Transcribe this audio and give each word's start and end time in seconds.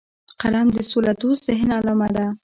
قلم 0.41 0.67
د 0.75 0.77
سولهدوست 0.89 1.41
ذهن 1.47 1.69
علامه 1.79 2.09
ده 2.15 2.25